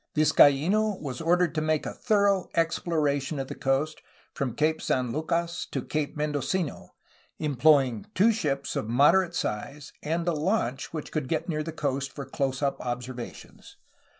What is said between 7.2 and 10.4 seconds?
employing two ships of moderate size and a